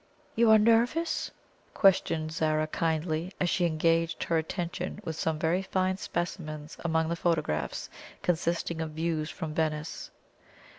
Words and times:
"You 0.35 0.49
are 0.49 0.57
nervous?" 0.57 1.29
questioned 1.75 2.31
Zara 2.31 2.65
kindly, 2.65 3.33
as 3.39 3.51
she 3.51 3.67
engaged 3.67 4.23
her 4.23 4.39
attention 4.39 4.99
with 5.03 5.15
some 5.15 5.37
very 5.37 5.61
fine 5.61 5.97
specimens 5.97 6.75
among 6.83 7.07
the 7.07 7.15
photographs, 7.15 7.87
consisting 8.23 8.81
of 8.81 8.93
views 8.97 9.29
from 9.29 9.53
Venice. 9.53 10.09